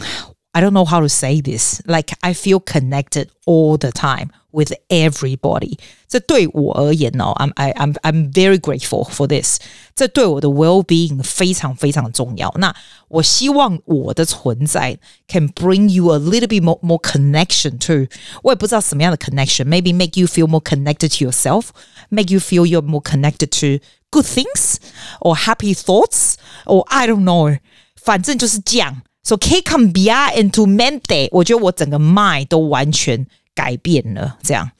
[0.53, 1.79] I don't know how to say this.
[1.85, 5.77] Like I feel connected all the time with everybody.
[6.07, 9.59] 这对我而言哦，I'm I I'm I'm very grateful for this.
[9.95, 12.51] 这对我的 well-being 非常非常重要。
[12.57, 12.75] 那
[13.09, 14.97] 我希望我的存在
[15.27, 18.07] can bring you a little bit more more connection too.
[18.41, 19.65] 我也不知道什么样的 connection.
[19.65, 21.67] Maybe make you feel more connected to yourself.
[22.09, 24.77] Make you feel you're more connected to good things
[25.21, 26.33] or happy thoughts
[26.65, 27.59] or I don't know.
[27.95, 29.03] 反正就是这样。
[29.24, 34.38] So que cambiar en tu mente，我觉得我整个 mind 都完全改变了。
[34.42, 34.70] 这样，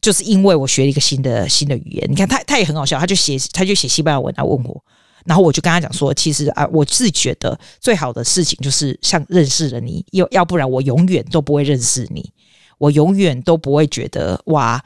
[0.00, 2.10] 就是因为我学了一个新的新的语言。
[2.10, 4.84] 你看他他也很好笑，他就写他就写西班牙文来问我，
[5.24, 12.32] 然后我就跟他讲说，其实啊，我自觉得最好的事情就是像认识了你，要要不然我永远都不会认识你，
[12.78, 14.84] 我永远都不会觉得哇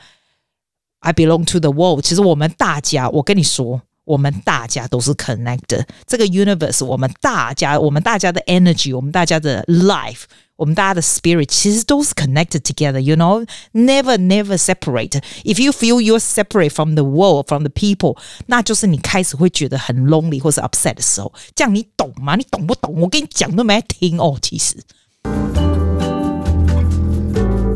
[1.00, 2.04] ，I belong to the world。
[2.04, 3.80] 其实我们大家，我跟你说。
[4.07, 10.23] 我们大家都是 connected，这个 universe，我们大家，我们大家的 energy，我们大家的 life，
[10.57, 17.71] 我们大家的 spirit，其实都是 connected together，you know，never never separate。If you feel you're separate from the world, from the
[17.71, 18.17] people，
[18.47, 21.33] 那就是你开始会觉得很 lonely 或是 upset 的时候。
[21.55, 22.35] 这样你懂吗？
[22.35, 22.93] 你懂不懂？
[22.99, 24.75] 我跟你讲都没听哦，其实。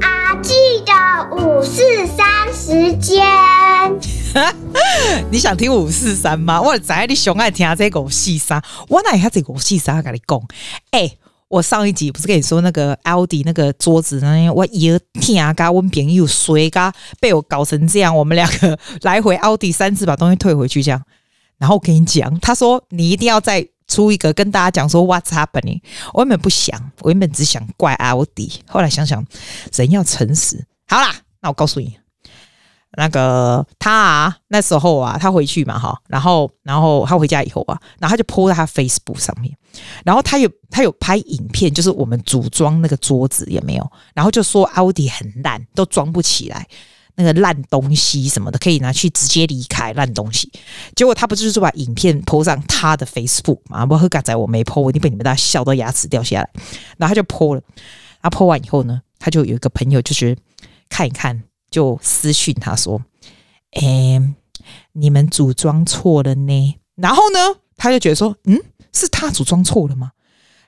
[0.02, 0.54] 阿记
[0.86, 0.94] 的
[1.38, 3.24] 五四三时间。
[5.33, 6.61] 你想听五四三吗？
[6.61, 10.39] 我在你熊爱听这个五四三，我哪有这个五四三跟你讲？
[10.91, 11.11] 哎、
[11.49, 14.53] 我上一集不是跟你说那个奥迪那个桌子呢？
[14.53, 21.03] 我一听嘎，我朋友衰嘎被我搞成这样，我们两个 来回奥迪三次把东西退回去，这样。
[21.57, 25.81] 然后我跟你讲，他说你一定要再出一个跟大家讲说 What's happening？
[26.13, 29.25] 我原本不想，我原本只想怪奥迪，后来想想
[29.75, 30.63] 人要诚实。
[30.87, 31.97] 好啦，那我告诉你。
[32.97, 39.57] 那个他啊，那时候啊，他回去嘛，哈，然后然后他回家以后啊，然后他就 po 在他 Facebook 上面，
[40.05, 46.67] 然后他有他有拍影片，就是我们组装那个桌子也没有，然后就说奥迪很烂，都装不起来。
[47.15, 50.51] 那个烂东西什么的，可以拿去直接离开烂东西。
[50.97, 53.85] 结果他不就是把影片 po 上他的 Facebook 嘛？
[53.85, 56.49] 不，和刚才我没 po，我一定被你们大家笑到牙齿掉下来。
[56.97, 57.61] 然后他就 po 了，
[58.23, 60.35] 他 po 完以后呢，他就有一个朋友就是
[60.89, 61.43] 看一看，
[61.73, 63.03] 就私讯他说
[63.75, 64.23] ：“哎、
[64.93, 70.13] 你们组装错了呢。”然后呢，他就觉得说：“嗯，是他组装错了吗？”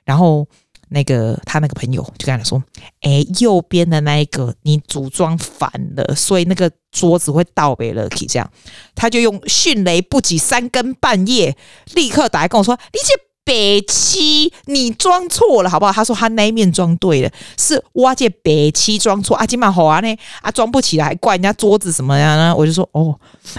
[0.03, 0.45] 然后。
[0.87, 2.63] 那个他那个朋友就跟他说
[3.01, 8.49] ：“哎，右边的那一个你组装反了，所以那个桌子会倒背了。”可以这样，
[8.93, 11.57] 他就用迅雷不及三更半夜，
[11.95, 22.53] 立刻打来跟我说：“你姐北七，你装错了，好不好？”他说他那一面装对了，是哇这北七装错啊，今晚好啊呢啊，装不起来，还怪人家桌子什么呀呢？
[22.53, 23.17] 我就说：“哦，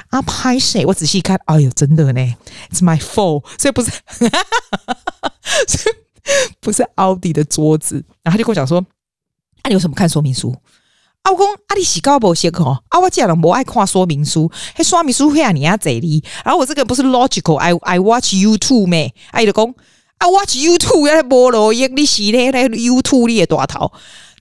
[0.08, 0.84] 啊拍谁？
[0.84, 2.20] 我仔细看，哎呦，真的呢
[2.70, 3.90] ，It's my fault，所以不是。
[6.60, 8.84] ”不是奥迪的桌子，然后他就跟我讲说
[9.62, 10.52] ：“啊，你有什么看说明书？”
[11.26, 12.70] 啊，我讲：“啊，你洗高不洗口？
[12.88, 16.22] 啊，我讲了不爱看说明书，还说明书会啊你要这里。
[16.44, 19.12] 然后我这个不是 logical，I I watch YouTube 咩？
[19.32, 19.64] 啊，就讲
[20.18, 23.90] 啊，watch YouTube 要播了，你洗嘞来 YouTube 你也大头。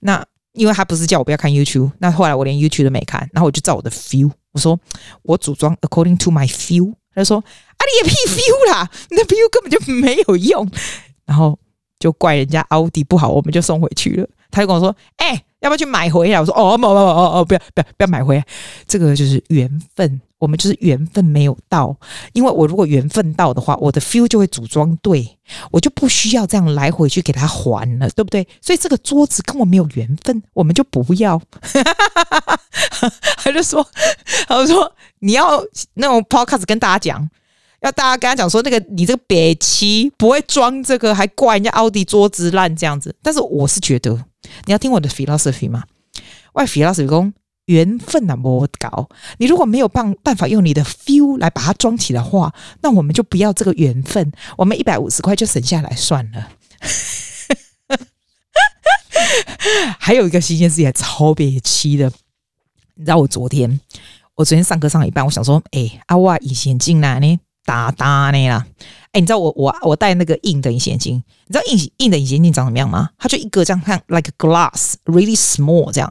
[0.02, 4.78] 那因为他不是叫我不要看 YouTube，那后来我连 YouTube 都没看，然后我就照我的 feel，我说
[5.22, 6.92] 我组装 according to my feel。
[7.12, 10.70] 他就说：“啊，你也屁 feel 啦，你的 feel 根本就没有用。”
[11.26, 11.58] 然后。
[11.98, 14.28] 就怪人家奥迪不好，我们就送回去了。
[14.50, 18.44] 他就跟我说：“哎、要不要去买回来？”我说：“哦，不不不哦哦，不要不要不要买回来。
[18.86, 21.96] 这个就是缘分，我们就是缘分没有到。
[22.32, 25.38] 因为我如果缘分到的话，我的 feel 就会组装对，
[25.70, 28.46] 我就不需要这样来回去给他还了，对不对？
[28.60, 31.40] 所以这个桌子跟我没有缘分，我们就不要。
[33.38, 33.86] ”他就说
[34.48, 35.62] ：“他就说你要
[35.94, 37.28] 那种 podcast 跟大家讲。”
[37.82, 43.14] 要大家跟他讲说，那个你这个北七不会装这个，还怪人家奥迪桌子烂这样子。
[43.22, 44.18] 但是我是觉得，
[44.64, 45.84] 你要听我的 philosophy 吗？
[46.52, 47.32] 我 philosophy 讲
[47.66, 49.08] 缘分啊，莫搞。
[49.38, 54.32] 你如果没有办办法用你的 feel 来把它装起的话，那我们就不要这个缘分。
[54.56, 56.50] 我们一百五十块就省下来算了。
[59.98, 62.10] 还有一个新鲜事也超别期的，
[62.94, 63.80] 你知道我昨天，
[64.36, 67.38] 我昨天上课上一半，我想说，哎、阿哇隐形眼镜哪呢？
[67.66, 68.64] 哒哒呢啦，
[69.12, 73.10] 哎，你知道我我我戴那个硬的隐形眼镜，你知道硬硬的隐形眼镜长什么样吗？
[73.18, 76.10] 它就一个这样看，like glass，really small 这样。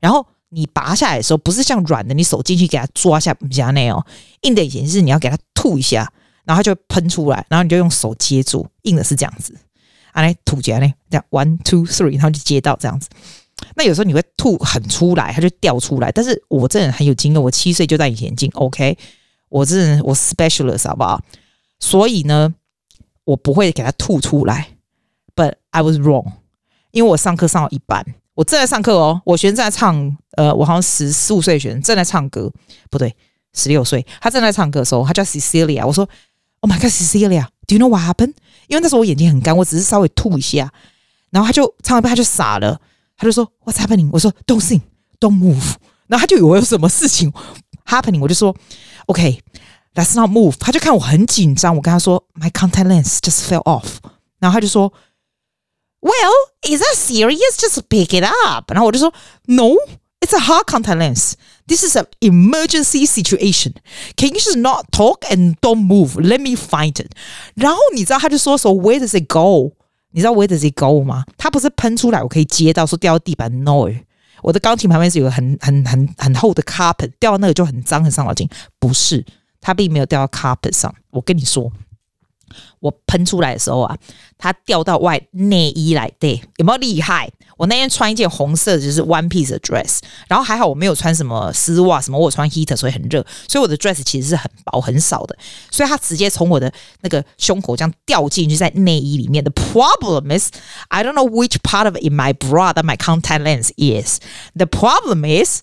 [0.00, 4.04] 然后你拔下来的时候，不是像软的，你手进去给它抓下不下那哦。
[4.42, 6.10] 硬的隐形是你要给它吐一下，
[6.44, 8.66] 然后它就喷出来，然后你就用手接住。
[8.82, 9.56] 硬的是这样子，
[10.12, 13.08] 啊来吐起来呢，这样 one two three，然后就接到这样子。
[13.76, 16.10] 那有时候你会吐很出来，它就掉出来。
[16.10, 18.98] 但是我这人很有经验，我七岁就戴隐形眼镜，OK。
[19.52, 21.22] 我是我 specialist 好不好？
[21.78, 22.54] 所以呢，
[23.24, 24.68] 我不会给他吐出来。
[25.36, 26.32] But I was wrong，
[26.90, 28.02] 因为我上课上到一半，
[28.34, 32.50] 我正在上课哦，我学生正在唱，呃，我好像十四五岁学生正在唱歌，
[32.90, 33.14] 不对，
[33.52, 36.08] 十六岁，他正在唱歌的时候，他叫 Cecilia，我说
[36.60, 38.34] ，Oh my God，Cecilia，Do you know what happened？
[38.68, 40.72] 因为那时候我眼睛很干，我只是稍微吐一下，
[41.30, 42.80] 然后他就唱一半他就傻了，
[43.18, 44.08] 他就说 What's happening？
[44.12, 45.74] 我说 Don't sing，Don't move，
[46.06, 47.30] 然后他就以为有什么事情
[47.84, 48.56] happening，我就说。
[49.07, 50.55] OK，let's not move。
[50.59, 53.97] 他就看我很紧张，我跟他说，My contact lens just fell off。
[54.39, 54.91] 然后他就说，
[56.01, 57.57] Well，is that serious?
[57.57, 58.71] Just pick it up。
[58.71, 59.13] 然后我就说，
[59.45, 61.33] No，it's a hard contact lens.
[61.67, 63.73] This is an emergency situation.
[64.15, 66.21] Can you just not talk and don't move?
[66.21, 67.11] Let me find it。
[67.55, 69.73] 然后你知道他就说，So where does it go？
[70.11, 71.25] 你知道 Where does it go 吗？
[71.37, 73.89] 他不是喷出来，我可以接到，说掉到地板，No。
[74.42, 78.48] 我的钢琴旁边是有个很很很很厚的 carpet，掉到那个就很脏很伤脑筋。
[78.78, 79.24] 不是，
[79.60, 80.94] 它并没有掉到 carpet 上。
[81.10, 81.72] 我跟你说。
[82.80, 83.96] 我喷出来的时候啊，
[84.36, 87.30] 它掉到外内衣来，对，有没有厉害？
[87.57, 95.37] 我那天穿一件红色的，就是 one piece 的 dress，然后还好我没有穿什么丝袜什么，我穿 heater，所以很热，所以我的 dress 其实是很薄很少的，
[95.71, 99.43] 所以它直接从我的那个胸口这样掉进去在内衣里面。
[99.43, 100.49] The problem is
[100.89, 104.19] I don't know which part of it in my bra that my contact lens is.
[104.55, 105.61] The problem is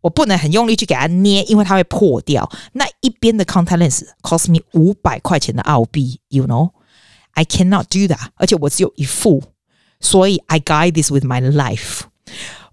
[0.00, 2.50] 我不能很用力去给它捏，因为它会破掉。
[2.72, 6.70] 那一边的 contact lens cost me 五百块钱的澳币，you know
[7.32, 8.28] I cannot do that。
[8.36, 9.42] 而且我只有一副，
[10.00, 12.02] 所以 I guide this with my life。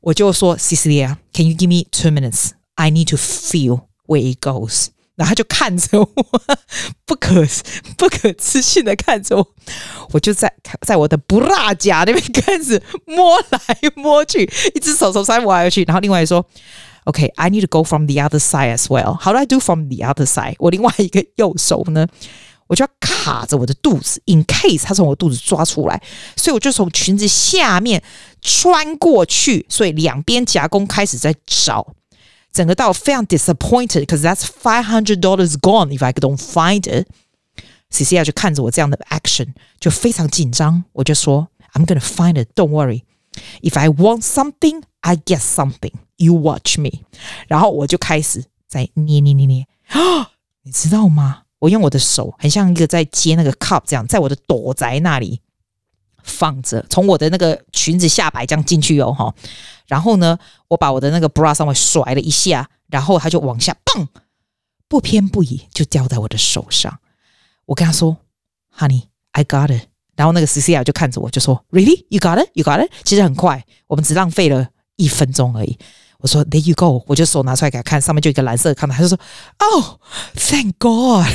[0.01, 2.51] 我就说，Cecilia，can you give me two minutes?
[2.75, 4.87] I need to feel where it goes。
[5.15, 6.07] 然后他就看着我，
[7.05, 7.45] 不可
[7.97, 9.47] 不可置信的看着我。
[10.13, 10.51] 我就在
[10.81, 13.59] 在我的 bra 夹那边开始摸来
[13.95, 16.45] 摸去，一只手手塞我来去，然后另外说。
[17.05, 19.17] OK，I、okay, need to go from the other side as well.
[19.19, 20.53] How do I do from the other side？
[20.59, 22.05] 我另外一个右手呢，
[22.67, 26.01] 我就要卡着我的肚子，in case 他从我肚子抓出来，
[26.35, 28.01] 所以我就从裙子下面
[28.41, 31.93] 穿过去，所以两边夹攻开始在找，
[32.53, 39.49] 整个到非常 disappointed，because that's five hundred dollars gone if I don't find it。Cecilia 就看着我这样的 action，
[39.79, 45.91] 就非常紧张，我就说 I'm gonna find it，don't worry。If I want something, I get something.
[46.15, 47.01] You watch me，
[47.47, 50.31] 然后我就开始在捏捏捏捏啊，
[50.63, 51.43] 你知道吗？
[51.66, 55.40] 我用我的手很像一个在接那个 cup 这样，在我的肚仔那里
[56.22, 59.34] 放着，从我的那个裙子下摆这样进去哦哈。
[59.86, 64.06] 然后呢，我把我的那个 bra 上面甩了一下，然后它就往下蹦，
[64.88, 67.00] 不偏不倚就掉在我的手上。
[67.64, 68.16] 我跟他说
[68.78, 69.88] ，Honey, I got it。
[70.14, 72.06] 然后那个 Cecilia 就看着我，就说，Really?
[72.08, 72.48] You got it?
[72.54, 72.90] You got it?
[73.04, 75.76] 其实很快，我们只浪费了一分钟而已。
[76.18, 77.04] 我说，There you go。
[77.06, 79.18] 我就手拿出来给他看，上面就一个蓝色的看到，他就说
[79.58, 79.84] ，Oh,
[80.34, 81.26] thank God。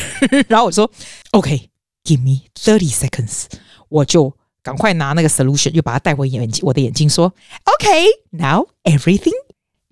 [0.48, 0.91] 然后我说
[1.32, 1.70] ，OK,
[2.04, 3.46] give me thirty seconds。
[3.89, 7.34] 我就赶快拿那个 solution，又把它带回眼睛，我的眼睛说
[7.65, 9.34] ，OK, now everything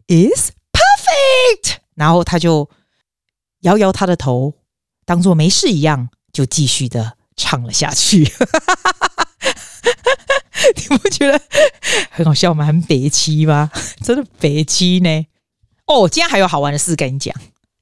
[0.08, 1.78] is perfect。
[1.96, 2.70] 然后他就
[3.62, 4.54] 摇摇他的头，
[5.06, 7.14] 当做没事一样，就继续的。
[7.42, 8.30] 唱了下去，
[10.90, 11.40] 你不觉得
[12.12, 12.66] 很好笑吗？
[12.66, 13.70] 很北七吗？
[14.04, 15.26] 真的北七呢？
[15.86, 17.34] 哦，今天还有好玩的事跟你讲。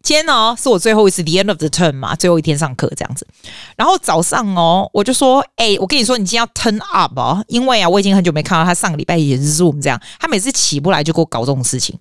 [0.04, 3.28] 今天呢是我最后一次 the end of the term 嘛，最后一天上课这样子。
[3.76, 11.98] 然后早上哦，我就说，哎、我跟你说，你今天要 turn up 哦，因为啊，我已经很久没看到他，上个礼拜也是 zoom 这样，他每次起不来就给我搞这种事情。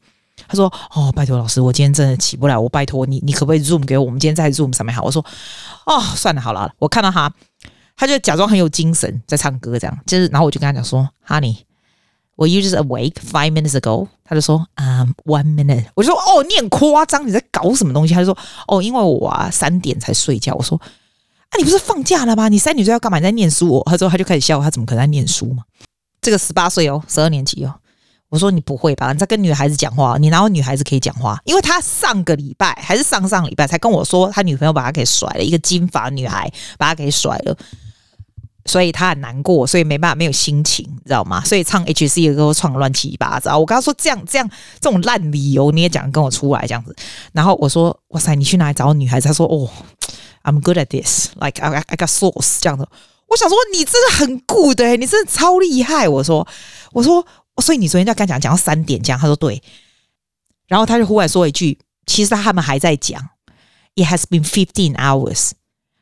[0.46, 4.04] 他说：“哦，拜托老师，我今天真的起不来，我拜托你，你可不可以 Zoom 给我？
[4.04, 5.24] 我们今天在 Zoom 上面好。”我说
[5.86, 7.32] ：“哦，算了，好了，我看到他，
[7.96, 14.06] 他就假装很有精神在唱歌，这样就是，然后我就跟他讲说，Honey，were you just awake five minutes ago？
[14.24, 15.86] 他就说，嗯、um,，one minute。
[15.94, 18.12] 我就说，哦，你很夸张，你在搞什么东西？
[18.12, 20.54] 他就说，哦，因为我啊三点才睡觉。
[20.54, 22.48] 我说，啊，你不是放假了吗？
[22.48, 23.18] 你三点睡觉干嘛？
[23.18, 23.82] 你在念书哦？
[23.86, 25.62] 他说，他就开始笑，他怎么可能在念书嘛？
[26.20, 27.74] 这个十八岁哦，十二年级哦。”
[28.28, 29.12] 我说你不会吧？
[29.12, 31.40] 你在跟女孩子讲话，你哪有女孩子可以讲话？
[31.44, 37.56] 因为他上个礼拜还是上上礼拜才跟我说，他女朋友把他给甩了，一个金发女孩把他给甩了，
[38.66, 41.42] 所以他很难过，所以没办法，没有心情，你知道吗？
[41.44, 43.58] 所以唱 H C 的歌唱乱七八糟。
[43.58, 44.50] 我跟他说这样这样
[44.80, 46.94] 这种烂理由你也讲跟我出来这样子，
[47.32, 49.28] 然后我说哇塞，你去哪里找女孩子？
[49.28, 49.70] 他说哦
[50.42, 52.88] ，I'm good at this，like I I got source 这样的。
[53.28, 56.08] 我想说你真的很 good 欸，你真的超厉害。
[56.08, 56.46] 我说
[56.92, 57.26] 我说。
[57.62, 59.62] 所以你昨天在跟他讲讲到三点这样，他说对，
[60.66, 63.30] 然后他就忽然说一句，其实他们还在讲
[63.94, 65.52] ，It has been fifteen hours。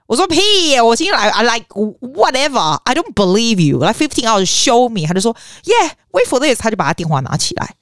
[0.06, 0.38] 我说屁，
[0.84, 5.06] 我今天来，I like whatever，I don't believe you，like fifteen hours show me。
[5.06, 7.74] 他就说，Yeah，wait for this，他就把他电话拿起来，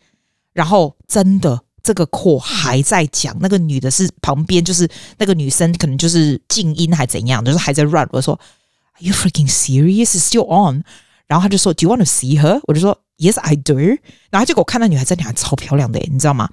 [0.53, 8.09] 然后真的这个课还在讲，那个女的是旁边，就是那个女生可能就是静音还怎样，就是还在 run。
[8.13, 8.39] 我说
[9.01, 10.85] ，Are you freaking serious？It's still on。
[11.27, 12.61] 然后他就说，Do you want to see her？
[12.65, 12.99] 我就说。
[13.19, 13.77] Yes, I do。
[14.31, 16.49] 然后结果我看到女孩子，女孩超漂亮的，你知道吗？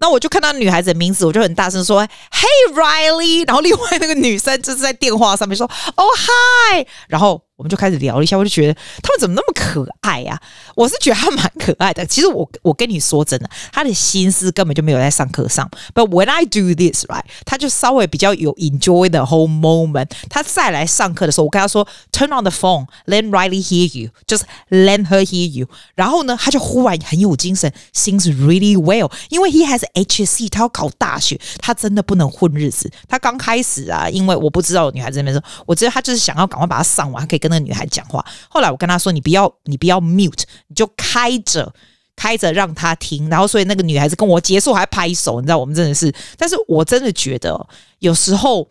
[0.00, 10.40] 那我就看到女孩子的名字，我就很大声说：“Hey, Riley。”然后另外那个女生就是在电话上面说：“Oh, hi。”然后我们就开始聊了一下，我就觉得他们怎么那么可爱呀、啊？
[10.74, 12.06] 我是觉得他蛮可爱的。
[12.06, 15.70] 其实我我跟你说真的，他的心思根本就没有在上课上。
[15.92, 20.08] But when I do this, right，他就稍微比较有 enjoy the whole moment。
[20.30, 24.08] 他再来上课的时候，我跟他说：“Turn on the phone, let Riley hear you.
[24.26, 32.90] Just let her hear you。”然后呢，他就忽然很有精神，sings really well，因为 he has HSC，他要考大学，他真的不能混日子。
[33.06, 37.49] 他刚开始啊，因为我不知道女孩子那边说，我知道他就是想要赶快把他上完，可以跟。
[37.50, 41.70] 那女孩讲话，后来我跟她说：“你不要，你不要 mute，你就开着，
[42.16, 46.10] 开着让她听。”然后，所以那个女孩子跟我结束还拍手，你知道，我们真的是。
[46.38, 48.66] 但是我真的觉得，有时候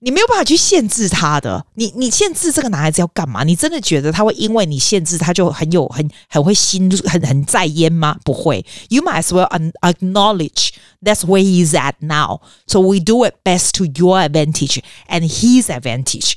[0.00, 1.64] 你没有办法去限制她的。
[1.74, 3.42] 你你限制这个男孩子要干嘛？
[3.42, 8.16] 你真的觉得他会因为你限制他就很有很很会心很很在焉吗？
[8.24, 8.64] 不会。
[8.90, 9.48] You might as well
[9.80, 10.70] acknowledge
[11.02, 12.42] that's where he's at now.
[12.68, 16.34] So we do it best to your advantage and his advantage.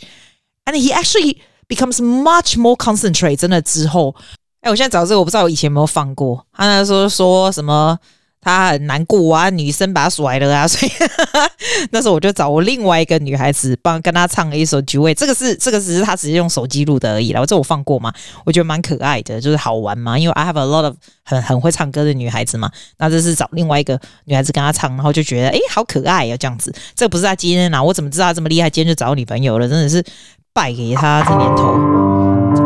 [0.65, 1.37] And he actually
[1.73, 4.13] becomes much more concentrate 真的之后，
[4.59, 6.45] 哎，我现在找这个，我不知道我以前有没有放过。
[6.51, 7.97] 他那时候说什么，
[8.41, 10.91] 他很难过啊，女生把他甩了啊，所以
[11.91, 15.15] 那时候我就找我另外一个女孩子帮跟他唱了一首《菊味》。
[15.17, 17.39] 这个是这个只是他直接用手机录的而已啦。
[17.39, 18.11] 我这我放过吗？
[18.45, 20.19] 我觉得蛮可爱的，就是好玩嘛。
[20.19, 22.69] 因为 I have a lot of 很很会唱歌的女孩子嘛。
[22.97, 26.73] 那这是找另外一个女孩子跟他唱，然后就觉得哎，好可爱啊，这样子。
[26.95, 28.69] 这不是他今天啊，我怎么知道这么厉害？
[28.69, 30.03] 今天就找女朋友了，真的是。
[30.52, 31.74] 败给他这年头，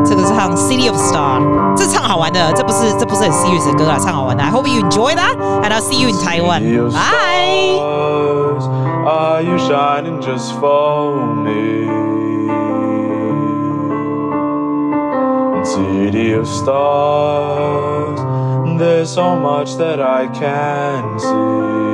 [0.05, 1.43] 这个是唱《City of Stars》。
[1.76, 4.43] 这唱好玩的，这不是这不是很 serious 的歌啊，唱好玩的。
[4.43, 6.62] I hope you enjoy that, and I'll see you in Taiwan.
[6.91, 7.78] Bye.
[9.07, 11.89] Are you shining just for me?
[15.62, 18.20] City of stars,
[18.78, 21.93] there's so much that I can see.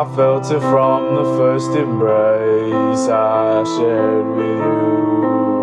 [0.00, 5.62] I felt it from the first embrace I shared with you.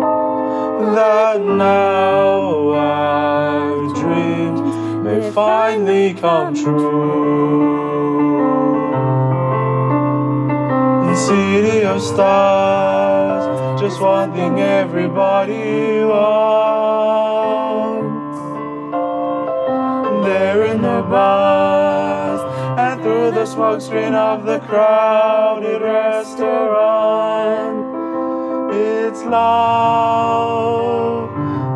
[0.94, 7.88] That now I've dreamed may finally come true.
[11.08, 16.38] In city of stars, just one thing everybody wants.
[20.24, 21.47] There in the bars and through the
[23.48, 27.78] smoke screen of the crowded restaurant.
[28.74, 31.30] It's love.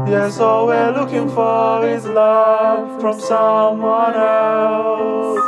[0.07, 5.41] Yes, all we're looking for is love from someone else.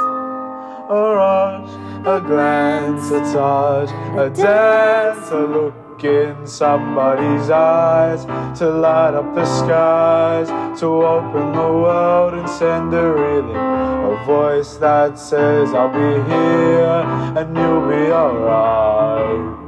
[0.89, 1.71] A rush,
[2.07, 8.25] a glance, a touch, a dance, a look in somebody's eyes
[8.59, 10.49] to light up the skies,
[10.81, 13.57] to open the world and send a rhythm.
[13.57, 17.03] A voice that says, I'll be here
[17.39, 19.65] and you'll be alright.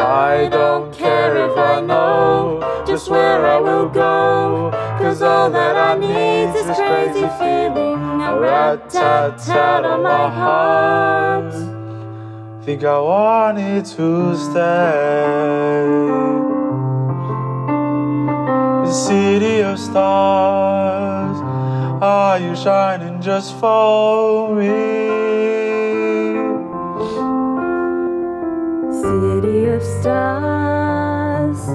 [0.00, 4.70] I don't care if I know just where I will go.
[4.98, 8.22] Cause all that I need is this crazy feeling.
[8.22, 11.79] A rat tat tat on my heart.
[12.64, 14.60] Think I wanted to stay.
[18.84, 21.38] The city of stars.
[22.02, 24.68] Are you shining just for me?
[29.00, 31.66] City of stars,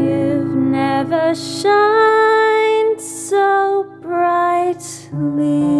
[0.00, 5.76] you've never shined so brightly.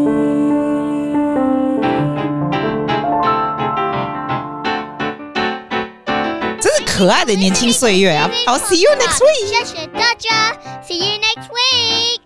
[6.97, 9.49] 可爱的年轻岁月啊！I'll see you next week。
[9.49, 12.26] 谢谢大家，See you next week。